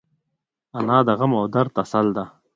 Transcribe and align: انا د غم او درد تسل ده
انا 0.77 0.97
د 1.07 1.09
غم 1.19 1.31
او 1.39 1.45
درد 1.53 1.71
تسل 1.77 2.07
ده 2.15 2.25